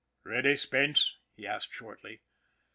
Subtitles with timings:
[0.25, 2.21] "Ready, Spence?" he asked shortly.